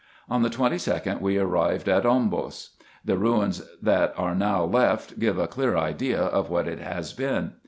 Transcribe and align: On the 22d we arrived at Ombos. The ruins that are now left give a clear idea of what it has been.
On 0.27 0.41
the 0.41 0.49
22d 0.49 1.21
we 1.21 1.37
arrived 1.37 1.87
at 1.87 2.05
Ombos. 2.07 2.69
The 3.05 3.19
ruins 3.19 3.61
that 3.83 4.15
are 4.17 4.33
now 4.33 4.63
left 4.63 5.19
give 5.19 5.37
a 5.37 5.45
clear 5.47 5.77
idea 5.77 6.19
of 6.23 6.49
what 6.49 6.67
it 6.67 6.79
has 6.79 7.13
been. 7.13 7.51